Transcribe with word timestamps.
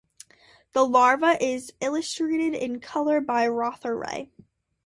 The 0.71 0.83
larva 0.83 1.37
is 1.39 1.73
illustrated 1.79 2.55
in 2.55 2.79
colour 2.79 3.21
by 3.21 3.45
Rotheray. 3.45 4.29